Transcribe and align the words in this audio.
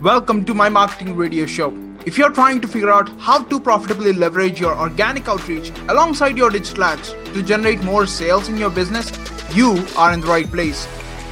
Welcome 0.00 0.44
to 0.44 0.54
my 0.54 0.68
marketing 0.68 1.16
radio 1.16 1.44
show. 1.44 1.76
If 2.06 2.16
you're 2.16 2.30
trying 2.30 2.60
to 2.60 2.68
figure 2.68 2.90
out 2.90 3.08
how 3.18 3.42
to 3.44 3.58
profitably 3.58 4.12
leverage 4.12 4.60
your 4.60 4.78
organic 4.78 5.28
outreach 5.28 5.70
alongside 5.88 6.36
your 6.36 6.50
digital 6.50 6.84
ads 6.84 7.12
to 7.34 7.42
generate 7.42 7.82
more 7.82 8.06
sales 8.06 8.48
in 8.48 8.56
your 8.56 8.70
business, 8.70 9.10
you 9.54 9.84
are 9.96 10.12
in 10.12 10.20
the 10.20 10.26
right 10.26 10.46
place. 10.46 10.86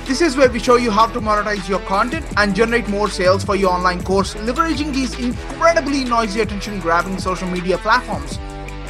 This 0.06 0.20
is 0.20 0.36
where 0.36 0.50
we 0.50 0.58
show 0.58 0.76
you 0.76 0.90
how 0.90 1.06
to 1.06 1.20
monetize 1.20 1.68
your 1.68 1.80
content 1.80 2.26
and 2.36 2.54
generate 2.54 2.88
more 2.88 3.08
sales 3.08 3.44
for 3.44 3.56
your 3.56 3.70
online 3.70 4.02
course, 4.02 4.34
leveraging 4.34 4.92
these 4.92 5.18
incredibly 5.18 6.04
noisy 6.04 6.40
attention 6.40 6.80
grabbing 6.80 7.18
social 7.18 7.48
media 7.48 7.78
platforms. 7.78 8.38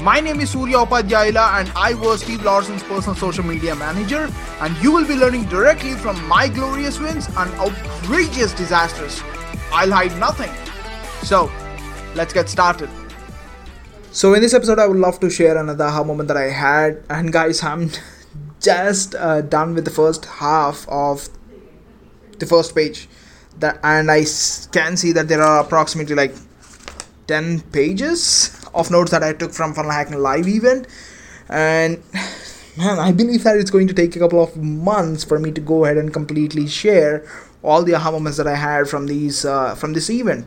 My 0.02 0.20
name 0.20 0.38
is 0.38 0.50
Surya 0.50 0.76
Upadhyayala 0.76 1.58
and 1.58 1.72
I 1.74 1.94
was 1.94 2.22
Steve 2.22 2.44
Larsen's 2.44 2.84
personal 2.84 3.16
social 3.16 3.44
media 3.44 3.74
manager 3.74 4.30
and 4.60 4.76
you 4.76 4.92
will 4.92 5.04
be 5.04 5.16
learning 5.16 5.46
directly 5.46 5.94
from 5.94 6.24
my 6.28 6.46
glorious 6.46 7.00
wins 7.00 7.26
and 7.26 7.52
outrageous 7.54 8.52
disasters. 8.52 9.20
I'll 9.72 9.90
hide 9.90 10.16
nothing. 10.20 10.52
So, 11.24 11.50
let's 12.14 12.32
get 12.32 12.48
started. 12.48 12.88
So, 14.12 14.34
in 14.34 14.40
this 14.40 14.54
episode, 14.54 14.78
I 14.78 14.86
would 14.86 14.98
love 14.98 15.18
to 15.18 15.28
share 15.28 15.58
another 15.58 15.86
aha 15.86 16.04
moment 16.04 16.28
that 16.28 16.36
I 16.36 16.50
had. 16.50 17.02
And, 17.10 17.32
guys, 17.32 17.64
I'm 17.64 17.90
just 18.60 19.16
uh, 19.16 19.40
done 19.40 19.74
with 19.74 19.84
the 19.84 19.90
first 19.90 20.26
half 20.26 20.86
of 20.88 21.28
the 22.38 22.46
first 22.46 22.72
page. 22.72 23.08
That, 23.58 23.80
and 23.82 24.12
I 24.12 24.24
can 24.70 24.96
see 24.96 25.10
that 25.10 25.26
there 25.26 25.42
are 25.42 25.64
approximately 25.64 26.14
like 26.14 26.34
10 27.26 27.62
pages 27.72 28.57
of 28.74 28.90
notes 28.90 29.10
that 29.10 29.22
I 29.22 29.32
took 29.32 29.52
from 29.52 29.74
Funnel 29.74 29.90
Hacking 29.90 30.18
Live 30.18 30.48
event. 30.48 30.86
And 31.48 32.02
man, 32.76 32.98
I 32.98 33.12
believe 33.12 33.44
that 33.44 33.56
it's 33.56 33.70
going 33.70 33.88
to 33.88 33.94
take 33.94 34.14
a 34.16 34.18
couple 34.18 34.42
of 34.42 34.56
months 34.56 35.24
for 35.24 35.38
me 35.38 35.50
to 35.52 35.60
go 35.60 35.84
ahead 35.84 35.96
and 35.96 36.12
completely 36.12 36.66
share 36.66 37.26
all 37.62 37.82
the 37.82 37.94
aha 37.94 38.10
moments 38.10 38.38
that 38.38 38.46
I 38.46 38.54
had 38.54 38.88
from 38.88 39.06
these 39.06 39.44
uh, 39.44 39.74
from 39.74 39.92
this 39.92 40.08
event. 40.10 40.46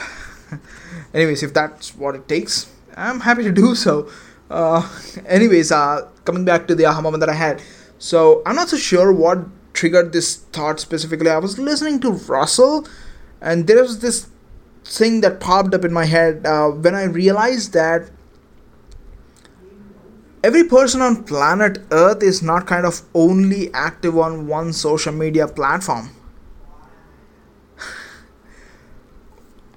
anyways, 1.14 1.42
if 1.42 1.54
that's 1.54 1.94
what 1.94 2.14
it 2.14 2.28
takes, 2.28 2.70
I'm 2.96 3.20
happy 3.20 3.42
to 3.44 3.52
do 3.52 3.74
so. 3.74 4.10
Uh, 4.50 4.88
anyways, 5.26 5.72
uh, 5.72 6.08
coming 6.24 6.44
back 6.44 6.66
to 6.68 6.74
the 6.74 6.86
aha 6.86 7.00
moment 7.00 7.20
that 7.20 7.28
I 7.28 7.34
had. 7.34 7.62
So 7.98 8.42
I'm 8.44 8.56
not 8.56 8.68
so 8.68 8.76
sure 8.76 9.12
what 9.12 9.46
triggered 9.72 10.12
this 10.12 10.36
thought 10.36 10.80
specifically. 10.80 11.30
I 11.30 11.38
was 11.38 11.58
listening 11.58 12.00
to 12.00 12.10
Russell, 12.12 12.86
and 13.40 13.66
there 13.66 13.82
was 13.82 14.00
this 14.00 14.28
thing 14.84 15.20
that 15.22 15.40
popped 15.40 15.74
up 15.74 15.84
in 15.84 15.92
my 15.92 16.04
head 16.04 16.46
uh, 16.46 16.68
when 16.68 16.94
I 16.94 17.04
realized 17.04 17.72
that 17.72 18.10
every 20.42 20.64
person 20.64 21.00
on 21.00 21.24
planet 21.24 21.78
Earth 21.90 22.22
is 22.22 22.42
not 22.42 22.66
kind 22.66 22.84
of 22.86 23.02
only 23.14 23.72
active 23.72 24.18
on 24.18 24.46
one 24.46 24.72
social 24.72 25.12
media 25.12 25.48
platform. 25.48 26.10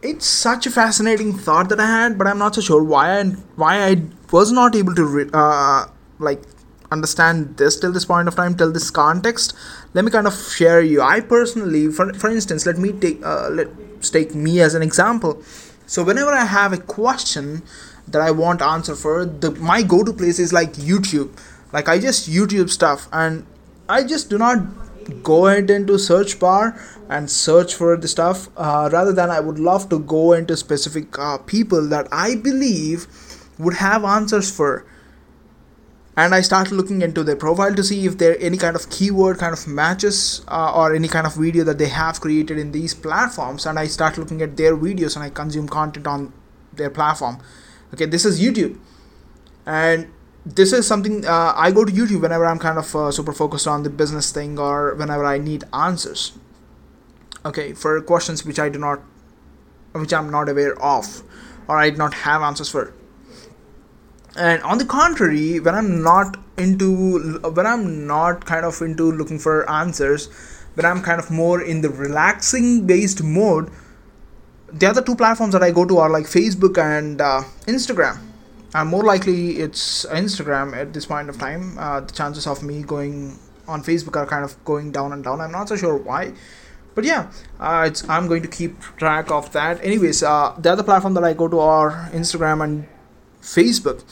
it's 0.02 0.26
such 0.26 0.68
a 0.68 0.72
fascinating 0.72 1.34
thought 1.34 1.70
that 1.70 1.80
I 1.80 1.86
had, 1.86 2.18
but 2.18 2.28
I'm 2.28 2.38
not 2.38 2.56
so 2.56 2.62
sure 2.62 2.84
why 2.84 3.20
I 3.20 3.24
why 3.56 3.84
I 3.84 4.04
was 4.32 4.52
not 4.52 4.76
able 4.76 4.94
to 4.96 5.06
re- 5.06 5.30
uh, 5.34 5.86
like 6.20 6.42
understand 6.92 7.58
this 7.58 7.80
till 7.80 7.92
this 7.92 8.06
point 8.06 8.28
of 8.28 8.36
time 8.36 8.56
till 8.56 8.72
this 8.72 8.90
context. 8.90 9.54
Let 9.94 10.04
me 10.06 10.12
kind 10.12 10.28
of 10.28 10.36
share 10.36 10.82
you. 10.82 11.02
I 11.02 11.22
personally, 11.22 11.88
for 11.90 12.14
for 12.14 12.30
instance, 12.30 12.66
let 12.66 12.78
me 12.78 12.92
take 12.92 13.26
uh, 13.26 13.50
let 13.50 13.68
take 14.02 14.36
me 14.36 14.62
as 14.62 14.74
an 14.74 14.82
example. 14.82 15.42
So 15.86 16.04
whenever 16.04 16.32
I 16.32 16.46
have 16.46 16.74
a 16.74 16.78
question 16.78 17.64
that 18.08 18.22
I 18.22 18.32
want 18.32 18.62
answer 18.62 18.96
for, 18.96 19.26
the 19.26 19.52
my 19.52 19.82
go-to 19.82 20.14
place 20.14 20.40
is 20.40 20.54
like 20.54 20.74
YouTube. 20.74 21.38
Like 21.72 21.90
I 21.90 22.00
just 22.00 22.30
YouTube 22.30 22.70
stuff 22.70 23.08
and 23.12 23.46
I 23.90 24.04
just 24.04 24.30
do 24.30 24.38
not 24.38 24.60
go 25.24 25.48
ahead 25.48 25.70
into 25.70 25.98
search 25.98 26.40
bar 26.40 26.80
and 27.10 27.30
search 27.32 27.74
for 27.74 27.96
the 27.96 28.08
stuff 28.08 28.50
uh, 28.58 28.90
rather 28.92 29.14
than 29.14 29.30
i 29.30 29.40
would 29.40 29.58
love 29.58 29.88
to 29.90 30.00
go 30.00 30.34
into 30.34 30.58
specific 30.58 31.18
uh, 31.18 31.38
people 31.38 31.88
that 31.88 32.08
i 32.12 32.36
believe 32.36 33.08
would 33.58 33.76
have 33.76 34.04
answers 34.04 34.52
for 34.54 34.86
and 36.18 36.36
i 36.36 36.42
start 36.42 36.72
looking 36.72 37.02
into 37.02 37.24
their 37.24 37.36
profile 37.36 37.74
to 37.74 37.84
see 37.84 38.06
if 38.06 38.18
there 38.18 38.36
any 38.40 38.58
kind 38.58 38.76
of 38.76 38.90
keyword 38.90 39.38
kind 39.38 39.54
of 39.54 39.68
matches 39.68 40.42
uh, 40.48 40.74
or 40.76 40.94
any 40.94 41.08
kind 41.08 41.28
of 41.28 41.36
video 41.36 41.64
that 41.64 41.78
they 41.78 41.88
have 41.88 42.20
created 42.20 42.58
in 42.58 42.72
these 42.72 42.94
platforms 42.94 43.66
and 43.66 43.80
i 43.80 43.88
start 43.88 44.18
looking 44.18 44.42
at 44.42 44.58
their 44.58 44.76
videos 44.76 45.16
and 45.16 45.24
i 45.24 45.30
consume 45.30 45.70
content 45.70 46.08
on 46.08 46.34
their 46.74 46.90
platform 46.90 47.40
okay 47.94 48.06
this 48.06 48.26
is 48.26 48.42
youtube 48.42 48.78
and 49.66 50.08
this 50.56 50.72
is 50.72 50.88
something 50.88 51.26
uh, 51.26 51.54
I 51.56 51.72
go 51.72 51.84
to 51.84 51.92
YouTube 51.92 52.22
whenever 52.22 52.46
I'm 52.46 52.60
kind 52.60 52.78
of 52.78 52.96
uh, 52.96 53.12
super 53.12 53.34
focused 53.34 53.68
on 53.68 53.84
the 53.84 53.90
business 53.90 54.32
thing 54.32 54.58
or 54.58 54.96
whenever 54.96 55.26
I 55.26 55.38
need 55.38 55.66
answers. 55.74 56.38
Okay, 57.46 57.74
for 57.74 58.00
questions 58.02 58.46
which 58.46 58.60
I 58.60 58.70
do 58.70 58.80
not, 58.80 59.02
which 59.94 60.14
I'm 60.14 60.32
not 60.32 60.48
aware 60.50 60.82
of, 60.82 61.22
or 61.68 61.78
I 61.78 61.90
do 61.90 61.98
not 61.98 62.14
have 62.14 62.42
answers 62.42 62.70
for. 62.70 62.94
And 64.38 64.62
on 64.64 64.78
the 64.78 64.86
contrary, 64.86 65.60
when 65.60 65.74
I'm 65.76 66.04
not 66.04 66.38
into, 66.58 67.40
when 67.40 67.66
I'm 67.66 68.06
not 68.06 68.46
kind 68.46 68.66
of 68.66 68.82
into 68.82 69.12
looking 69.12 69.40
for 69.40 69.70
answers, 69.70 70.28
when 70.76 70.86
I'm 70.86 71.02
kind 71.02 71.20
of 71.20 71.32
more 71.32 71.62
in 71.62 71.82
the 71.82 71.90
relaxing 71.90 72.86
based 72.86 73.24
mode, 73.24 73.72
the 74.72 74.86
other 74.86 75.02
two 75.02 75.16
platforms 75.16 75.54
that 75.54 75.64
I 75.64 75.72
go 75.72 75.86
to 75.86 75.98
are 75.98 76.10
like 76.10 76.26
Facebook 76.26 76.78
and 76.78 77.20
uh, 77.20 77.42
Instagram 77.66 78.20
and 78.74 78.90
more 78.90 79.04
likely 79.04 79.58
it's 79.58 80.06
Instagram 80.06 80.76
at 80.76 80.94
this 80.94 81.06
point 81.06 81.30
of 81.30 81.38
time. 81.38 81.78
Uh, 81.78 82.02
the 82.02 82.14
chances 82.14 82.48
of 82.48 82.64
me 82.64 82.84
going 82.84 83.38
on 83.68 83.82
Facebook 83.84 84.16
are 84.16 84.26
kind 84.26 84.44
of 84.44 84.64
going 84.66 84.92
down 84.92 85.14
and 85.14 85.24
down. 85.24 85.42
I'm 85.42 85.52
not 85.52 85.70
so 85.70 85.76
sure 85.76 85.96
why, 85.96 86.34
but 86.96 87.04
yeah, 87.04 87.32
uh, 87.60 87.86
it's 87.88 88.08
I'm 88.10 88.28
going 88.28 88.42
to 88.42 88.48
keep 88.48 88.80
track 88.98 89.32
of 89.32 89.52
that. 89.54 89.84
Anyways, 89.84 90.24
uh, 90.24 90.56
the 90.58 90.72
other 90.72 90.84
platform 90.84 91.14
that 91.16 91.24
I 91.24 91.34
go 91.34 91.48
to 91.48 91.60
are 91.60 92.10
Instagram 92.12 92.64
and 92.64 92.88
Facebook, 93.56 94.04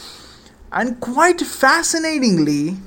and 0.71 0.99
quite 0.99 1.41
fascinatingly, 1.41 2.77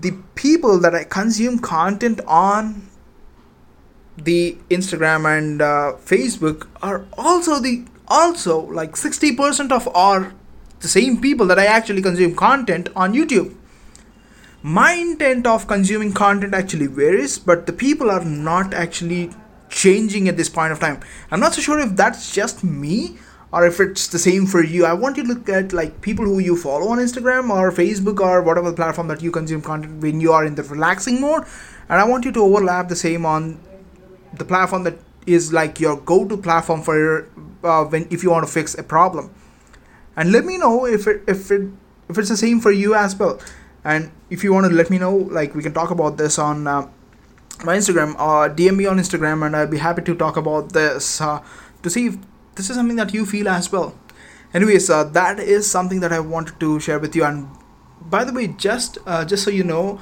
the 0.00 0.12
people 0.34 0.78
that 0.80 0.94
I 0.94 1.04
consume 1.04 1.58
content 1.58 2.20
on 2.26 2.88
the 4.16 4.58
Instagram 4.70 5.38
and 5.38 5.62
uh, 5.62 5.94
Facebook 6.04 6.66
are 6.82 7.06
also 7.16 7.58
the 7.60 7.84
also 8.08 8.60
like 8.60 8.92
60% 8.92 9.70
of 9.70 9.88
are 9.94 10.34
the 10.80 10.88
same 10.88 11.20
people 11.20 11.46
that 11.46 11.58
I 11.58 11.66
actually 11.66 12.02
consume 12.02 12.34
content 12.34 12.88
on 12.96 13.12
YouTube. 13.12 13.54
My 14.62 14.92
intent 14.92 15.46
of 15.46 15.66
consuming 15.66 16.12
content 16.12 16.52
actually 16.52 16.86
varies, 16.86 17.38
but 17.38 17.66
the 17.66 17.72
people 17.72 18.10
are 18.10 18.24
not 18.24 18.74
actually 18.74 19.30
changing 19.70 20.28
at 20.28 20.36
this 20.36 20.48
point 20.48 20.72
of 20.72 20.80
time. 20.80 21.00
I'm 21.30 21.40
not 21.40 21.54
so 21.54 21.62
sure 21.62 21.78
if 21.78 21.96
that's 21.96 22.34
just 22.34 22.64
me 22.64 23.16
or 23.52 23.66
if 23.66 23.80
it's 23.80 24.08
the 24.08 24.18
same 24.18 24.46
for 24.46 24.62
you. 24.62 24.84
I 24.84 24.92
want 24.92 25.16
you 25.16 25.24
to 25.24 25.28
look 25.28 25.48
at 25.48 25.72
like 25.72 26.00
people 26.00 26.24
who 26.24 26.38
you 26.38 26.56
follow 26.56 26.88
on 26.88 26.98
Instagram 26.98 27.50
or 27.50 27.72
Facebook 27.72 28.20
or 28.20 28.42
whatever 28.42 28.72
platform 28.72 29.08
that 29.08 29.22
you 29.22 29.30
consume 29.30 29.62
content 29.62 30.02
when 30.02 30.20
you 30.20 30.32
are 30.32 30.44
in 30.44 30.54
the 30.54 30.62
relaxing 30.62 31.20
mode, 31.20 31.44
and 31.88 32.00
I 32.00 32.04
want 32.04 32.24
you 32.24 32.32
to 32.32 32.40
overlap 32.40 32.88
the 32.88 32.96
same 32.96 33.26
on 33.26 33.60
the 34.32 34.44
platform 34.44 34.84
that 34.84 34.98
is 35.26 35.52
like 35.52 35.80
your 35.80 35.96
go-to 35.96 36.36
platform 36.36 36.82
for 36.82 37.28
uh, 37.64 37.84
when 37.84 38.06
if 38.10 38.22
you 38.22 38.30
want 38.30 38.46
to 38.46 38.52
fix 38.52 38.74
a 38.74 38.82
problem 38.82 39.32
and 40.16 40.32
let 40.32 40.44
me 40.44 40.56
know 40.58 40.86
if 40.86 41.06
it 41.06 41.22
if 41.26 41.50
it 41.50 41.68
if 42.08 42.18
it's 42.18 42.28
the 42.28 42.36
same 42.36 42.60
for 42.60 42.70
you 42.70 42.94
as 42.94 43.16
well 43.16 43.38
and 43.84 44.10
if 44.30 44.44
you 44.44 44.52
want 44.52 44.66
to 44.66 44.72
let 44.72 44.90
me 44.90 44.98
know 44.98 45.14
like 45.16 45.54
we 45.54 45.62
can 45.62 45.72
talk 45.72 45.90
about 45.90 46.16
this 46.16 46.38
on 46.38 46.66
uh, 46.66 46.82
my 47.64 47.76
instagram 47.76 48.14
or 48.14 48.46
uh, 48.46 48.48
dm 48.48 48.76
me 48.76 48.86
on 48.86 48.98
instagram 48.98 49.44
and 49.46 49.54
i'd 49.56 49.70
be 49.70 49.78
happy 49.78 50.02
to 50.02 50.14
talk 50.14 50.36
about 50.36 50.72
this 50.72 51.20
uh, 51.20 51.42
to 51.82 51.90
see 51.90 52.06
if 52.06 52.16
this 52.54 52.70
is 52.70 52.76
something 52.76 52.96
that 52.96 53.14
you 53.14 53.24
feel 53.24 53.48
as 53.48 53.70
well 53.72 53.94
anyways 54.54 54.90
uh, 54.90 55.04
that 55.04 55.38
is 55.38 55.70
something 55.70 56.00
that 56.00 56.12
i 56.12 56.20
wanted 56.20 56.58
to 56.60 56.78
share 56.80 56.98
with 56.98 57.14
you 57.14 57.24
and 57.24 57.48
by 58.02 58.24
the 58.24 58.32
way 58.32 58.46
just 58.46 58.98
uh, 59.06 59.24
just 59.24 59.44
so 59.44 59.50
you 59.50 59.64
know 59.64 60.00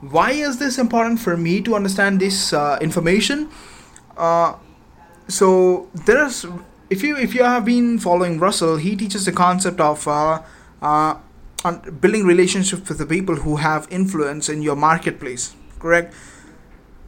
why 0.00 0.30
is 0.30 0.58
this 0.58 0.78
important 0.78 1.20
for 1.20 1.36
me 1.36 1.60
to 1.60 1.74
understand 1.74 2.20
this 2.20 2.52
uh, 2.52 2.78
information 2.80 3.48
so 5.28 5.88
there's 6.06 6.44
if 6.90 7.04
you 7.04 7.16
if 7.16 7.34
you 7.34 7.44
have 7.44 7.64
been 7.64 7.98
following 7.98 8.38
Russell, 8.38 8.76
he 8.76 8.96
teaches 8.96 9.24
the 9.24 9.32
concept 9.32 9.80
of 9.80 10.06
uh, 10.08 10.42
uh, 10.82 11.14
building 12.00 12.26
relationships 12.26 12.88
with 12.88 12.98
the 12.98 13.06
people 13.06 13.36
who 13.36 13.56
have 13.56 13.86
influence 13.90 14.48
in 14.48 14.60
your 14.60 14.76
marketplace. 14.76 15.54
Correct? 15.78 16.12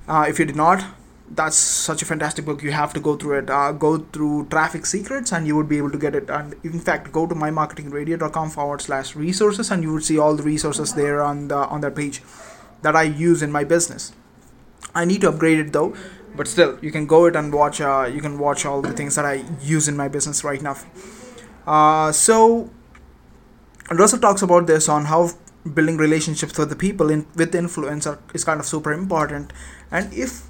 Uh, 0.06 0.26
if 0.28 0.38
you 0.38 0.44
did 0.44 0.56
not, 0.56 0.84
that's 1.30 1.56
such 1.56 2.02
a 2.02 2.04
fantastic 2.04 2.44
book. 2.44 2.62
You 2.62 2.72
have 2.72 2.92
to 2.94 3.00
go 3.00 3.16
through 3.16 3.38
it. 3.38 3.50
Uh, 3.50 3.72
go 3.72 3.98
through 3.98 4.48
Traffic 4.50 4.86
Secrets, 4.86 5.32
and 5.32 5.46
you 5.46 5.56
would 5.56 5.68
be 5.68 5.78
able 5.78 5.90
to 5.90 5.98
get 5.98 6.14
it. 6.14 6.28
And 6.28 6.54
in 6.62 6.78
fact, 6.78 7.12
go 7.12 7.26
to 7.26 7.34
mymarketingradio.com 7.34 8.50
forward 8.50 8.82
slash 8.82 9.16
resources, 9.16 9.70
and 9.70 9.82
you 9.82 9.92
would 9.92 10.04
see 10.04 10.18
all 10.18 10.34
the 10.36 10.42
resources 10.42 10.94
there 10.94 11.22
on 11.22 11.48
the 11.48 11.56
on 11.56 11.80
that 11.82 11.96
page 11.96 12.22
that 12.82 12.96
I 12.96 13.04
use 13.04 13.42
in 13.42 13.52
my 13.52 13.64
business. 13.64 14.12
I 14.94 15.04
need 15.04 15.22
to 15.22 15.28
upgrade 15.28 15.58
it 15.58 15.72
though 15.72 15.94
but 16.36 16.48
still 16.48 16.78
you 16.80 16.90
can 16.90 17.06
go 17.06 17.26
it 17.26 17.36
and 17.36 17.52
watch 17.52 17.80
uh, 17.80 18.08
you 18.12 18.20
can 18.20 18.38
watch 18.38 18.64
all 18.64 18.82
the 18.82 18.92
things 18.92 19.14
that 19.14 19.24
i 19.24 19.44
use 19.60 19.88
in 19.88 19.96
my 19.96 20.08
business 20.08 20.44
right 20.44 20.62
now 20.62 20.76
uh, 21.66 22.10
so 22.12 22.70
russell 23.90 24.18
talks 24.18 24.42
about 24.42 24.66
this 24.66 24.88
on 24.88 25.06
how 25.06 25.30
building 25.74 25.96
relationships 25.96 26.58
with 26.58 26.70
the 26.70 26.76
people 26.76 27.10
in 27.10 27.26
with 27.36 27.54
influence 27.54 28.06
are, 28.06 28.18
is 28.34 28.44
kind 28.44 28.60
of 28.60 28.66
super 28.66 28.92
important 28.92 29.52
and 29.90 30.12
if 30.12 30.48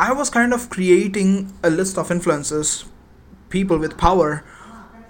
I 0.00 0.12
was 0.12 0.30
kind 0.30 0.54
of 0.54 0.70
creating 0.70 1.52
a 1.62 1.68
list 1.68 1.98
of 1.98 2.08
influencers, 2.08 2.88
people 3.50 3.76
with 3.76 3.98
power, 3.98 4.42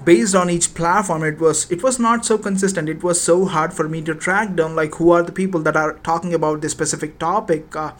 based 0.03 0.35
on 0.35 0.51
each 0.51 0.75
platform. 0.75 1.23
It 1.23 1.39
was 1.39 1.71
it 1.71 1.85
was 1.85 2.01
not 2.01 2.25
so 2.25 2.37
consistent. 2.37 2.89
It 2.89 3.05
was 3.05 3.21
so 3.21 3.45
hard 3.45 3.73
for 3.73 3.89
me 3.89 4.03
to 4.03 4.17
track 4.17 4.57
down 4.57 4.75
like 4.75 4.97
who 4.97 5.13
are 5.13 5.23
the 5.23 5.31
people 5.31 5.61
that 5.69 5.77
are 5.77 5.93
talking 6.09 6.35
about 6.35 6.61
this 6.61 6.73
specific 6.73 7.21
topic. 7.21 7.77
Uh, 7.77 7.93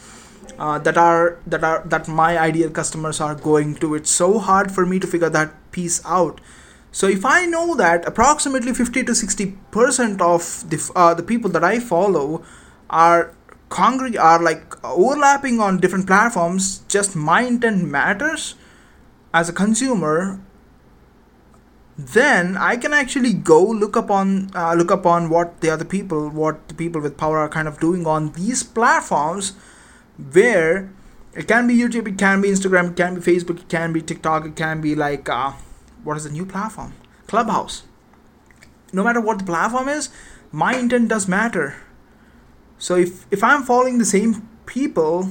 uh, 0.59 0.79
that 0.81 0.99
are 0.99 1.39
that 1.47 1.63
are 1.63 1.83
that 1.87 2.09
my 2.09 2.37
ideal 2.37 2.71
customers 2.71 3.21
are 3.21 3.37
going 3.37 3.77
to. 3.77 3.95
It's 3.95 4.11
so 4.11 4.41
hard 4.41 4.73
for 4.73 4.85
me 4.85 4.99
to 4.99 5.07
figure 5.07 5.31
that 5.31 5.55
piece 5.71 6.05
out. 6.05 6.41
So 6.91 7.07
if 7.07 7.25
I 7.25 7.47
know 7.47 7.77
that 7.77 8.05
approximately 8.05 8.75
50 8.75 9.05
to 9.05 9.15
60 9.15 9.47
percent 9.71 10.21
of 10.21 10.49
the 10.69 10.81
uh, 10.97 11.15
the 11.15 11.23
people 11.23 11.51
that 11.51 11.63
I 11.63 11.79
follow 11.79 12.43
are 12.91 13.33
congreg 13.71 14.19
are 14.19 14.43
like 14.43 14.85
overlapping 14.85 15.61
on 15.61 15.79
different 15.79 16.07
platforms, 16.07 16.81
just 16.89 17.17
my 17.17 17.43
intent 17.43 17.89
matters 17.89 18.55
as 19.33 19.49
a 19.49 19.53
consumer. 19.53 20.41
Then 21.97 22.57
I 22.57 22.77
can 22.77 22.93
actually 22.93 23.33
go 23.33 23.63
look 23.63 23.95
upon 23.95 24.51
uh, 24.55 24.75
look 24.75 24.91
upon 24.91 25.29
what 25.29 25.61
the 25.61 25.71
other 25.71 25.85
people, 25.85 26.29
what 26.31 26.69
the 26.69 26.75
people 26.75 27.01
with 27.01 27.17
power 27.17 27.39
are 27.39 27.49
kind 27.49 27.69
of 27.69 27.79
doing 27.79 28.07
on 28.07 28.33
these 28.33 28.63
platforms, 28.63 29.53
where 30.33 30.91
it 31.35 31.47
can 31.47 31.69
be 31.69 31.77
YouTube, 31.77 32.09
it 32.09 32.19
can 32.19 32.41
be 32.41 32.49
Instagram, 32.49 32.91
it 32.91 32.97
can 32.97 33.15
be 33.15 33.21
Facebook, 33.21 33.61
it 33.61 33.69
can 33.69 33.93
be 33.93 34.01
TikTok, 34.01 34.47
it 34.47 34.57
can 34.57 34.81
be 34.81 34.95
like 34.95 35.29
uh, 35.29 35.53
what 36.03 36.17
is 36.17 36.25
the 36.25 36.31
new 36.31 36.47
platform? 36.47 36.95
Clubhouse. 37.27 37.85
No 38.93 39.05
matter 39.05 39.21
what 39.21 39.39
the 39.39 39.45
platform 39.45 39.89
is, 39.89 40.09
my 40.51 40.75
intent 40.75 41.09
does 41.09 41.29
matter. 41.29 41.77
So 42.81 42.97
if 42.97 43.27
if 43.31 43.45
I'm 43.45 43.63
following 43.63 43.99
the 43.99 44.07
same 44.07 44.49
people 44.65 45.29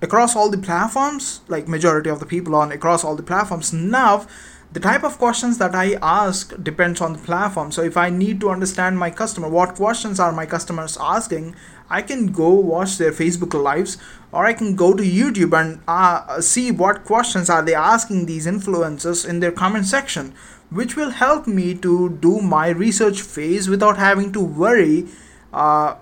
across 0.00 0.34
all 0.34 0.50
the 0.50 0.58
platforms, 0.58 1.42
like 1.46 1.68
majority 1.68 2.10
of 2.10 2.20
the 2.20 2.26
people 2.26 2.54
on 2.54 2.72
across 2.72 3.04
all 3.04 3.16
the 3.16 3.22
platforms, 3.22 3.72
now 3.72 4.26
the 4.72 4.80
type 4.80 5.04
of 5.04 5.18
questions 5.18 5.58
that 5.58 5.74
I 5.74 5.98
ask 6.02 6.52
depends 6.62 7.00
on 7.00 7.12
the 7.12 7.18
platform. 7.18 7.70
So 7.70 7.82
if 7.82 7.96
I 7.96 8.08
need 8.10 8.40
to 8.40 8.50
understand 8.50 8.98
my 8.98 9.10
customer, 9.10 9.48
what 9.48 9.76
questions 9.76 10.18
are 10.18 10.32
my 10.32 10.46
customers 10.46 10.96
asking, 11.00 11.54
I 11.90 12.00
can 12.02 12.32
go 12.32 12.48
watch 12.48 12.96
their 12.98 13.12
Facebook 13.12 13.54
lives 13.54 13.98
or 14.32 14.46
I 14.46 14.54
can 14.54 14.74
go 14.74 14.94
to 14.94 15.02
YouTube 15.02 15.52
and 15.60 15.80
uh, 15.86 16.40
see 16.40 16.72
what 16.72 17.04
questions 17.04 17.48
are 17.50 17.62
they 17.62 17.74
asking 17.74 18.26
these 18.26 18.46
influencers 18.46 19.28
in 19.28 19.38
their 19.40 19.52
comment 19.52 19.86
section, 19.86 20.34
which 20.70 20.96
will 20.96 21.10
help 21.10 21.46
me 21.46 21.74
to 21.76 22.08
do 22.08 22.40
my 22.40 22.70
research 22.70 23.20
phase 23.20 23.68
without 23.68 23.98
having 23.98 24.32
to 24.32 24.40
worry 24.40 25.06
uh, 25.52 25.94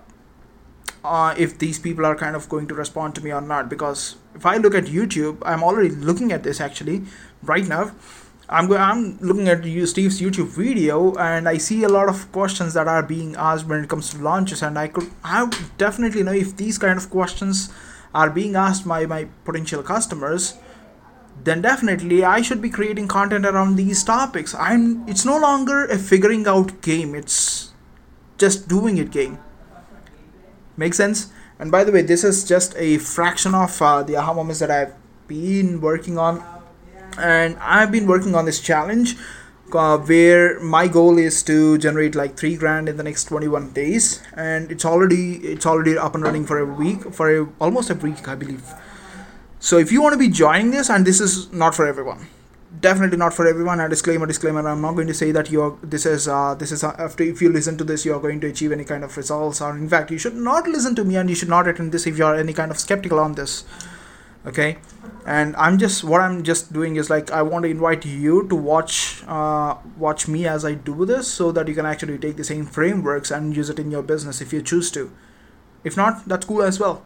uh, 1.03 1.35
if 1.37 1.57
these 1.59 1.79
people 1.79 2.05
are 2.05 2.15
kind 2.15 2.35
of 2.35 2.49
going 2.49 2.67
to 2.67 2.73
respond 2.73 3.15
to 3.15 3.21
me 3.21 3.31
or 3.31 3.41
not. 3.41 3.69
Because 3.69 4.15
if 4.35 4.45
I 4.45 4.57
look 4.57 4.75
at 4.75 4.85
YouTube, 4.85 5.37
I'm 5.43 5.63
already 5.63 5.89
looking 5.89 6.31
at 6.31 6.43
this 6.43 6.61
actually 6.61 7.03
right 7.43 7.67
now 7.67 7.91
I'm. 8.49 8.71
I'm 8.73 9.17
looking 9.19 9.47
at 9.47 9.63
you, 9.63 9.85
Steve's 9.87 10.19
YouTube 10.19 10.49
video, 10.49 11.15
and 11.15 11.47
I 11.47 11.57
see 11.57 11.83
a 11.83 11.89
lot 11.89 12.09
of 12.09 12.31
questions 12.31 12.73
that 12.73 12.87
are 12.87 13.01
being 13.01 13.35
asked 13.35 13.65
when 13.67 13.83
it 13.83 13.89
comes 13.89 14.09
to 14.11 14.17
launches, 14.17 14.61
and 14.61 14.77
I 14.77 14.89
could, 14.89 15.09
I 15.23 15.49
definitely 15.77 16.23
know 16.23 16.33
if 16.33 16.57
these 16.57 16.77
kind 16.77 16.97
of 16.97 17.09
questions 17.09 17.71
are 18.13 18.29
being 18.29 18.55
asked 18.55 18.87
by 18.87 19.05
my 19.05 19.27
potential 19.45 19.81
customers, 19.81 20.55
then 21.43 21.61
definitely 21.61 22.23
I 22.23 22.41
should 22.41 22.61
be 22.61 22.69
creating 22.69 23.07
content 23.07 23.45
around 23.45 23.75
these 23.75 24.03
topics. 24.03 24.53
I'm. 24.55 25.07
It's 25.07 25.25
no 25.25 25.37
longer 25.39 25.85
a 25.85 25.97
figuring 25.97 26.45
out 26.45 26.81
game. 26.81 27.15
It's 27.15 27.71
just 28.37 28.67
doing 28.67 28.97
it 28.97 29.09
game. 29.09 29.39
Make 30.77 30.93
sense? 30.93 31.31
And 31.59 31.71
by 31.71 31.83
the 31.83 31.91
way, 31.91 32.01
this 32.01 32.23
is 32.23 32.43
just 32.43 32.75
a 32.77 32.97
fraction 32.97 33.53
of 33.53 33.81
uh, 33.81 34.03
the 34.03 34.15
aha 34.15 34.33
moments 34.33 34.59
that 34.59 34.71
I've 34.71 34.93
been 35.27 35.81
working 35.81 36.17
on. 36.17 36.43
And 37.17 37.57
I've 37.59 37.91
been 37.91 38.07
working 38.07 38.33
on 38.33 38.45
this 38.45 38.59
challenge 38.59 39.15
uh, 39.71 39.97
where 39.97 40.59
my 40.59 40.87
goal 40.87 41.17
is 41.17 41.43
to 41.43 41.77
generate 41.77 42.15
like 42.15 42.37
three 42.37 42.55
grand 42.55 42.89
in 42.89 42.97
the 42.97 43.03
next 43.03 43.25
21 43.25 43.71
days. 43.71 44.21
And 44.35 44.71
it's 44.71 44.85
already 44.85 45.35
it's 45.37 45.65
already 45.65 45.97
up 45.97 46.15
and 46.15 46.23
running 46.23 46.45
for 46.45 46.57
a 46.59 46.65
week 46.65 47.13
for 47.13 47.29
a, 47.35 47.47
almost 47.59 47.89
a 47.89 47.95
week 47.95 48.27
i 48.27 48.35
believe. 48.35 48.63
So 49.59 49.77
if 49.77 49.91
you 49.91 50.01
want 50.01 50.13
to 50.13 50.19
be 50.19 50.29
joining 50.29 50.71
this 50.71 50.89
and 50.89 51.05
this 51.05 51.21
is 51.21 51.51
not 51.53 51.75
for 51.75 51.85
everyone 51.87 52.27
definitely 52.79 53.17
not 53.17 53.33
for 53.33 53.47
everyone. 53.47 53.79
A 53.79 53.89
disclaimer 53.89 54.25
disclaimer 54.25 54.67
i'm 54.67 54.81
not 54.81 54.93
going 54.93 55.07
to 55.07 55.13
say 55.13 55.31
that 55.31 55.49
you're 55.51 55.77
this 55.83 56.05
is 56.05 56.27
uh, 56.27 56.55
this 56.55 56.71
is 56.71 56.83
uh, 56.83 56.95
after 56.97 57.23
if 57.23 57.41
you 57.41 57.49
listen 57.49 57.77
to 57.77 57.83
this 57.83 58.05
you're 58.05 58.19
going 58.19 58.39
to 58.41 58.47
achieve 58.47 58.71
any 58.71 58.83
kind 58.83 59.03
of 59.03 59.15
results 59.17 59.61
or 59.61 59.77
in 59.77 59.87
fact 59.89 60.11
you 60.11 60.17
should 60.17 60.35
not 60.35 60.67
listen 60.67 60.95
to 60.95 61.03
me 61.03 61.15
and 61.15 61.29
you 61.29 61.35
should 61.35 61.49
not 61.49 61.67
attend 61.67 61.91
this 61.91 62.07
if 62.07 62.17
you're 62.17 62.35
any 62.35 62.53
kind 62.53 62.71
of 62.71 62.79
skeptical 62.79 63.19
on 63.19 63.33
this 63.33 63.65
okay? 64.45 64.77
And 65.25 65.55
i'm 65.55 65.77
just 65.77 66.03
what 66.03 66.19
i'm 66.19 66.43
just 66.43 66.73
doing 66.73 66.97
is 66.97 67.09
like 67.09 67.31
i 67.31 67.41
want 67.41 67.63
to 67.63 67.69
invite 67.69 68.05
you 68.05 68.45
to 68.49 68.55
watch 68.55 69.23
uh, 69.25 69.75
watch 69.97 70.27
me 70.27 70.45
as 70.45 70.65
i 70.65 70.73
do 70.73 71.05
this 71.05 71.29
so 71.29 71.51
that 71.53 71.69
you 71.69 71.75
can 71.75 71.85
actually 71.85 72.17
take 72.17 72.35
the 72.35 72.43
same 72.43 72.65
frameworks 72.65 73.31
and 73.31 73.55
use 73.55 73.69
it 73.69 73.79
in 73.79 73.89
your 73.89 74.03
business 74.03 74.41
if 74.41 74.51
you 74.51 74.61
choose 74.61 74.91
to. 74.91 75.11
If 75.85 75.95
not 75.95 76.27
that's 76.27 76.45
cool 76.45 76.61
as 76.61 76.77
well. 76.77 77.05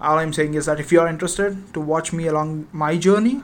All 0.00 0.18
i'm 0.18 0.32
saying 0.32 0.54
is 0.54 0.64
that 0.66 0.80
if 0.80 0.90
you 0.90 1.00
are 1.00 1.08
interested 1.08 1.74
to 1.74 1.80
watch 1.80 2.14
me 2.14 2.26
along 2.26 2.68
my 2.72 2.96
journey 2.96 3.42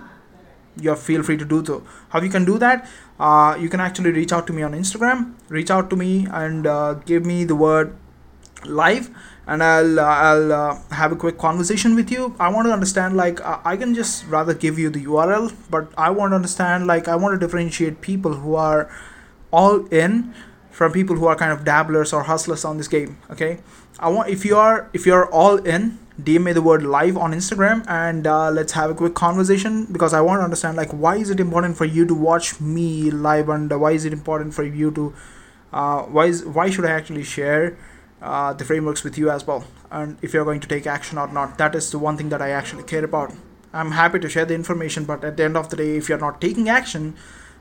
you 0.80 0.94
feel 0.94 1.22
free 1.22 1.36
to 1.36 1.44
do 1.44 1.64
so 1.64 1.82
how 2.10 2.20
you 2.20 2.30
can 2.30 2.44
do 2.44 2.58
that 2.58 2.88
uh, 3.18 3.56
you 3.58 3.68
can 3.68 3.80
actually 3.80 4.10
reach 4.10 4.32
out 4.32 4.46
to 4.46 4.52
me 4.52 4.62
on 4.62 4.72
instagram 4.72 5.32
reach 5.48 5.70
out 5.70 5.88
to 5.90 5.96
me 5.96 6.26
and 6.30 6.66
uh, 6.66 6.94
give 6.94 7.24
me 7.24 7.44
the 7.44 7.54
word 7.54 7.96
live 8.64 9.10
and 9.46 9.62
I'll 9.62 10.00
uh, 10.00 10.02
I'll 10.02 10.52
uh, 10.52 10.78
have 10.90 11.12
a 11.12 11.16
quick 11.16 11.38
conversation 11.38 11.94
with 11.94 12.10
you. 12.10 12.34
I 12.38 12.48
want 12.48 12.66
to 12.66 12.72
understand 12.72 13.16
like 13.16 13.40
I 13.44 13.76
can 13.76 13.94
just 13.94 14.26
rather 14.26 14.54
give 14.54 14.78
you 14.78 14.90
the 14.90 15.04
URL, 15.04 15.54
but 15.70 15.92
I 15.96 16.10
want 16.10 16.32
to 16.32 16.36
understand 16.36 16.86
like 16.86 17.08
I 17.08 17.16
want 17.16 17.38
to 17.38 17.46
differentiate 17.46 18.00
people 18.00 18.34
who 18.34 18.56
are 18.56 18.90
all 19.52 19.86
in 19.86 20.34
from 20.70 20.92
people 20.92 21.16
who 21.16 21.26
are 21.26 21.36
kind 21.36 21.52
of 21.52 21.64
dabblers 21.64 22.12
or 22.12 22.24
hustlers 22.24 22.64
on 22.64 22.76
this 22.76 22.88
game. 22.88 23.18
Okay, 23.30 23.60
I 23.98 24.10
want 24.10 24.28
if 24.28 24.44
you 24.44 24.56
are 24.56 24.90
if 24.92 25.06
you're 25.06 25.26
all 25.32 25.56
in, 25.56 25.98
DM 26.20 26.44
me 26.44 26.52
the 26.52 26.60
word 26.60 26.82
live 26.82 27.16
on 27.16 27.32
Instagram 27.32 27.84
and 27.88 28.26
uh, 28.26 28.50
let's 28.50 28.72
have 28.72 28.90
a 28.90 28.94
quick 28.94 29.14
conversation 29.14 29.86
because 29.86 30.12
I 30.12 30.20
want 30.20 30.40
to 30.40 30.44
understand 30.44 30.76
like 30.76 30.90
why 30.90 31.16
is 31.16 31.30
it 31.30 31.40
important 31.40 31.76
for 31.78 31.86
you 31.86 32.04
to 32.06 32.14
watch 32.14 32.60
me 32.60 33.10
live 33.10 33.48
and 33.48 33.70
why 33.80 33.92
is 33.92 34.04
it 34.04 34.12
important 34.12 34.52
for 34.52 34.64
you 34.64 34.90
to 34.92 35.14
uh, 35.72 36.02
why 36.02 36.26
is 36.26 36.44
why 36.44 36.68
should 36.68 36.84
I 36.84 36.90
actually 36.90 37.24
share 37.24 37.78
uh, 38.20 38.52
the 38.52 38.64
frameworks 38.64 39.02
with 39.02 39.16
you 39.16 39.30
as 39.30 39.46
well? 39.46 39.64
And 39.90 40.18
if 40.20 40.34
you're 40.34 40.44
going 40.44 40.60
to 40.60 40.68
take 40.68 40.86
action 40.86 41.16
or 41.16 41.28
not 41.32 41.56
that 41.56 41.74
is 41.74 41.90
the 41.90 41.98
one 41.98 42.18
thing 42.18 42.28
that 42.28 42.42
i 42.42 42.50
actually 42.50 42.82
care 42.82 43.04
about. 43.04 43.32
I'm 43.72 43.92
happy 43.92 44.18
to 44.18 44.28
share 44.28 44.44
the 44.44 44.54
information 44.54 45.04
but 45.04 45.24
at 45.24 45.38
the 45.38 45.44
end 45.44 45.56
of 45.56 45.70
the 45.70 45.76
day 45.76 45.96
if 45.96 46.08
you're 46.10 46.18
not 46.18 46.40
taking 46.40 46.68
action 46.68 47.14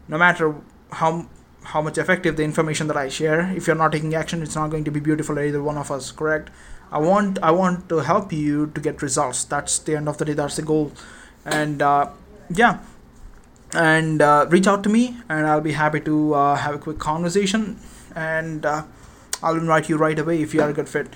no 0.09 0.17
matter 0.17 0.55
how 0.91 1.27
how 1.65 1.81
much 1.81 1.97
effective 1.97 2.37
the 2.37 2.43
information 2.43 2.87
that 2.87 2.97
i 2.97 3.07
share 3.09 3.51
if 3.55 3.67
you're 3.67 3.75
not 3.75 3.91
taking 3.91 4.13
action 4.13 4.41
it's 4.41 4.55
not 4.55 4.69
going 4.69 4.83
to 4.83 4.91
be 4.91 4.99
beautiful 4.99 5.39
either 5.39 5.61
one 5.61 5.77
of 5.77 5.91
us 5.91 6.11
correct 6.11 6.49
i 6.91 6.99
want 6.99 7.39
i 7.41 7.51
want 7.51 7.87
to 7.89 7.99
help 7.99 8.31
you 8.31 8.67
to 8.67 8.81
get 8.81 9.01
results 9.01 9.43
that's 9.43 9.79
the 9.79 9.95
end 9.95 10.07
of 10.07 10.17
the 10.17 10.25
day 10.25 10.33
that's 10.33 10.55
the 10.55 10.61
goal 10.61 10.91
and 11.45 11.81
uh, 11.81 12.09
yeah 12.49 12.79
and 13.73 14.21
uh, 14.21 14.45
reach 14.49 14.67
out 14.67 14.83
to 14.83 14.89
me 14.89 15.17
and 15.27 15.47
i'll 15.47 15.61
be 15.61 15.73
happy 15.73 15.99
to 15.99 16.33
uh, 16.33 16.55
have 16.55 16.75
a 16.75 16.79
quick 16.79 16.99
conversation 16.99 17.77
and 18.15 18.65
uh, 18.65 18.83
I'll 19.43 19.57
invite 19.57 19.89
you 19.89 19.97
right 19.97 20.17
away 20.17 20.41
if 20.41 20.53
you 20.53 20.61
are 20.61 20.69
a 20.69 20.73
good 20.73 20.89
fit. 20.89 21.07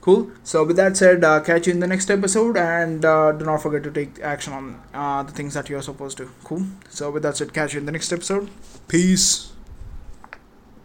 Cool. 0.00 0.30
So 0.42 0.64
with 0.64 0.76
that 0.76 0.96
said, 0.96 1.22
uh, 1.22 1.40
catch 1.40 1.66
you 1.66 1.72
in 1.72 1.80
the 1.80 1.86
next 1.86 2.10
episode, 2.10 2.56
and 2.56 3.04
uh, 3.04 3.32
do 3.32 3.44
not 3.44 3.62
forget 3.62 3.82
to 3.84 3.90
take 3.90 4.18
action 4.20 4.52
on 4.94 5.26
the 5.26 5.32
things 5.32 5.54
that 5.54 5.68
you 5.68 5.76
are 5.76 5.82
supposed 5.82 6.16
to. 6.18 6.30
Cool. 6.42 6.66
So 6.88 7.10
with 7.10 7.22
that 7.22 7.36
said, 7.36 7.52
catch 7.52 7.74
you 7.74 7.80
in 7.80 7.86
the 7.86 7.92
next 7.92 8.12
episode. 8.12 8.50
Peace. 8.88 9.52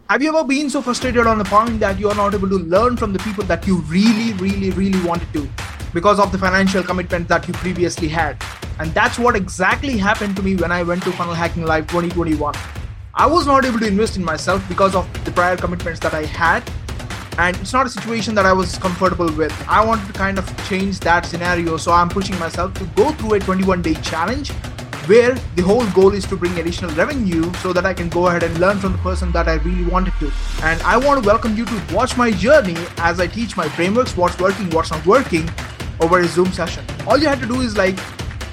Have 0.08 0.22
you 0.22 0.28
ever 0.28 0.46
been 0.46 0.70
so 0.70 0.80
frustrated 0.80 1.26
on 1.26 1.36
the 1.36 1.44
point 1.44 1.80
that 1.80 1.98
you 1.98 2.08
are 2.08 2.14
not 2.14 2.32
able 2.32 2.48
to 2.48 2.58
learn 2.58 2.96
from 2.96 3.12
the 3.12 3.18
people 3.18 3.42
that 3.46 3.66
you 3.66 3.78
really, 3.88 4.34
really, 4.34 4.70
really 4.70 5.04
wanted 5.04 5.32
to 5.32 5.48
because 5.92 6.20
of 6.20 6.30
the 6.30 6.38
financial 6.38 6.80
commitment 6.84 7.26
that 7.26 7.48
you 7.48 7.54
previously 7.54 8.06
had? 8.06 8.40
And 8.78 8.94
that's 8.94 9.18
what 9.18 9.34
exactly 9.34 9.98
happened 9.98 10.36
to 10.36 10.44
me 10.44 10.54
when 10.54 10.70
I 10.70 10.84
went 10.84 11.02
to 11.02 11.10
Funnel 11.10 11.34
Hacking 11.34 11.64
Live 11.64 11.88
2021. 11.88 12.54
I 13.14 13.26
was 13.26 13.48
not 13.48 13.64
able 13.64 13.80
to 13.80 13.86
invest 13.88 14.16
in 14.16 14.22
myself 14.22 14.62
because 14.68 14.94
of 14.94 15.12
the 15.24 15.32
prior 15.32 15.56
commitments 15.56 15.98
that 16.00 16.14
I 16.14 16.24
had. 16.24 16.62
And 17.36 17.56
it's 17.56 17.72
not 17.72 17.86
a 17.86 17.90
situation 17.90 18.36
that 18.36 18.46
I 18.46 18.52
was 18.52 18.78
comfortable 18.78 19.32
with. 19.32 19.52
I 19.68 19.84
wanted 19.84 20.06
to 20.06 20.12
kind 20.12 20.38
of 20.38 20.68
change 20.68 21.00
that 21.00 21.26
scenario. 21.26 21.78
So 21.78 21.90
I'm 21.90 22.08
pushing 22.08 22.38
myself 22.38 22.74
to 22.74 22.84
go 22.94 23.10
through 23.10 23.34
a 23.34 23.40
21 23.40 23.82
day 23.82 23.94
challenge 23.94 24.52
where 25.06 25.34
the 25.54 25.62
whole 25.62 25.86
goal 25.90 26.12
is 26.12 26.26
to 26.26 26.36
bring 26.36 26.58
additional 26.58 26.90
revenue 26.96 27.52
so 27.62 27.72
that 27.72 27.86
I 27.86 27.94
can 27.94 28.08
go 28.08 28.26
ahead 28.26 28.42
and 28.42 28.58
learn 28.58 28.78
from 28.78 28.92
the 28.92 28.98
person 28.98 29.30
that 29.32 29.48
I 29.48 29.54
really 29.54 29.84
wanted 29.84 30.14
to. 30.20 30.32
And 30.62 30.82
I 30.82 30.96
want 30.96 31.22
to 31.22 31.26
welcome 31.26 31.56
you 31.56 31.64
to 31.64 31.94
watch 31.94 32.16
my 32.16 32.30
journey 32.30 32.76
as 32.98 33.20
I 33.20 33.26
teach 33.26 33.56
my 33.56 33.68
frameworks, 33.68 34.16
what's 34.16 34.38
working, 34.38 34.68
what's 34.70 34.90
not 34.90 35.04
working 35.06 35.48
over 36.00 36.20
a 36.20 36.26
Zoom 36.26 36.52
session. 36.52 36.84
All 37.06 37.16
you 37.18 37.28
have 37.28 37.40
to 37.40 37.46
do 37.46 37.60
is 37.60 37.76
like 37.76 37.96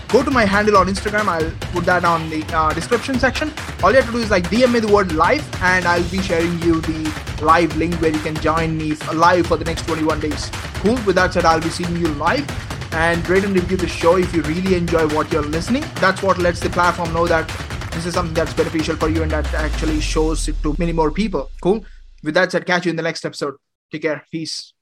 go 0.10 0.24
to 0.24 0.29
my 0.29 0.45
handle 0.45 0.77
on 0.77 0.88
Instagram. 0.88 1.25
I'll 1.25 1.51
put 1.72 1.86
that 1.86 2.05
on 2.05 2.29
the 2.29 2.45
uh, 2.55 2.72
description 2.72 3.17
section. 3.19 3.51
All 3.81 3.89
you 3.89 3.98
have 3.98 4.05
to 4.05 4.12
do 4.12 4.19
is 4.19 4.29
like 4.29 4.43
DM 4.50 4.74
me 4.74 4.79
the 4.79 4.93
word 4.93 5.12
live, 5.13 5.43
and 5.63 5.86
I'll 5.86 6.10
be 6.10 6.22
sharing 6.22 6.62
you 6.62 6.81
the 6.81 7.12
live 7.41 7.75
link 7.77 7.95
where 7.95 8.12
you 8.12 8.19
can 8.19 8.36
join 8.36 8.77
me 8.77 8.93
live 9.13 9.48
for 9.48 9.57
the 9.57 9.65
next 9.65 9.88
21 9.88 10.19
days. 10.19 10.51
Cool. 10.83 11.00
With 11.05 11.15
that 11.15 11.33
said, 11.33 11.45
I'll 11.45 11.62
be 11.62 11.69
seeing 11.69 11.98
you 11.98 12.10
live. 12.10 12.45
And 12.93 13.27
rate 13.27 13.43
and 13.43 13.55
review 13.55 13.77
the 13.77 13.88
show 13.88 14.17
if 14.17 14.33
you 14.33 14.41
really 14.43 14.75
enjoy 14.75 15.07
what 15.09 15.31
you're 15.31 15.41
listening. 15.41 15.83
That's 15.95 16.21
what 16.21 16.38
lets 16.38 16.59
the 16.59 16.69
platform 16.69 17.13
know 17.13 17.27
that 17.27 17.47
this 17.91 18.05
is 18.05 18.13
something 18.13 18.33
that's 18.33 18.53
beneficial 18.53 18.95
for 18.95 19.09
you 19.09 19.23
and 19.23 19.31
that 19.31 19.51
actually 19.53 20.00
shows 20.01 20.47
it 20.47 20.55
to 20.63 20.75
many 20.77 20.93
more 20.93 21.12
people. 21.12 21.50
Cool. 21.62 21.85
With 22.23 22.33
that 22.35 22.51
said, 22.51 22.65
catch 22.65 22.85
you 22.85 22.91
in 22.91 22.95
the 22.95 23.03
next 23.03 23.25
episode. 23.25 23.55
Take 23.91 24.03
care. 24.03 24.25
Peace. 24.31 24.73